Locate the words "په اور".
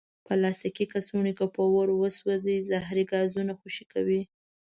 1.55-1.87